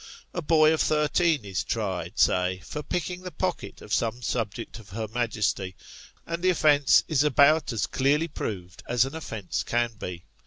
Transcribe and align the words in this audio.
A 0.33 0.41
boy 0.41 0.73
of 0.73 0.81
thirteen 0.81 1.45
is 1.45 1.63
tried, 1.63 2.17
say 2.17 2.59
for 2.65 2.81
picking 2.81 3.21
the 3.21 3.29
pocket 3.29 3.83
of 3.83 3.93
some 3.93 4.23
subject 4.23 4.79
of 4.79 4.89
her 4.89 5.07
Majesty, 5.07 5.75
and 6.25 6.41
the 6.41 6.49
offence 6.49 7.03
is 7.07 7.23
about 7.23 7.71
as 7.71 7.85
clearly 7.85 8.27
proved 8.27 8.81
as 8.87 9.05
an 9.05 9.13
offence 9.13 9.61
can 9.61 9.91
be. 9.99 10.25